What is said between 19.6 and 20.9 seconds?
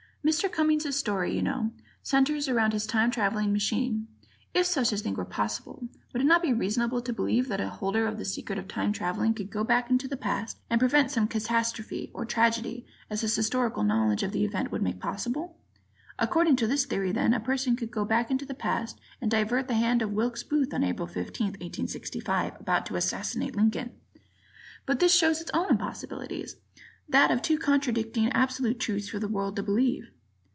the hand of Wilkes Booth on